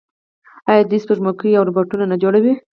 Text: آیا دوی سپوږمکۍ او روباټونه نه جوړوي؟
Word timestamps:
آیا 0.69 0.83
دوی 0.89 0.99
سپوږمکۍ 1.03 1.51
او 1.55 1.67
روباټونه 1.67 2.05
نه 2.11 2.15
جوړوي؟ 2.23 2.53